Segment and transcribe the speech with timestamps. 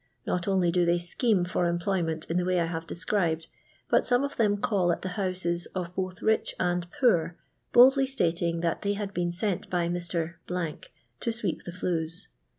[0.25, 3.45] Not only do they scheme for employment in the way I have deseribed,
[3.87, 7.37] but some of them call at the houses of both rich and poor,
[7.71, 10.33] boldly stating that they had been nni by Mr.
[11.19, 12.29] to sweep the flues.